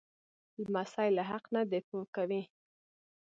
لمسی 0.63 1.09
له 1.17 1.23
حق 1.29 1.45
نه 1.55 1.61
دفاع 1.71 2.03
کوي. 2.15 2.41